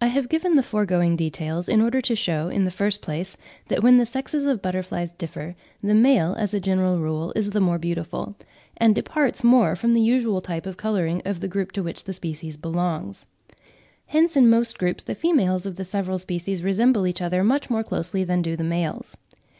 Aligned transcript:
I 0.00 0.08
have 0.08 0.28
given 0.28 0.54
the 0.56 0.64
foregoing 0.64 1.14
details 1.14 1.68
in 1.68 1.80
order 1.80 2.00
to 2.00 2.16
shew, 2.16 2.48
in 2.48 2.64
the 2.64 2.72
first 2.72 3.00
place, 3.00 3.36
that 3.68 3.80
when 3.80 3.96
the 3.96 4.04
sexes 4.04 4.46
of 4.46 4.60
butterflies 4.60 5.12
differ, 5.12 5.54
the 5.80 5.94
male 5.94 6.34
as 6.36 6.52
a 6.54 6.58
general 6.58 6.98
rule 6.98 7.32
is 7.36 7.50
the 7.50 7.60
more 7.60 7.78
beautiful, 7.78 8.34
and 8.78 8.96
departs 8.96 9.44
more 9.44 9.76
from 9.76 9.92
the 9.92 10.00
usual 10.00 10.40
type 10.40 10.66
of 10.66 10.76
colouring 10.76 11.22
of 11.24 11.38
the 11.38 11.46
group 11.46 11.70
to 11.70 11.84
which 11.84 12.02
the 12.02 12.12
species 12.12 12.56
belongs. 12.56 13.24
Hence 14.06 14.34
in 14.36 14.50
most 14.50 14.76
groups 14.76 15.04
the 15.04 15.14
females 15.14 15.66
of 15.66 15.76
the 15.76 15.84
several 15.84 16.18
species 16.18 16.64
resemble 16.64 17.06
each 17.06 17.22
other 17.22 17.44
much 17.44 17.70
more 17.70 17.84
closely 17.84 18.24
than 18.24 18.42
do 18.42 18.56
the 18.56 18.64
males. 18.64 19.16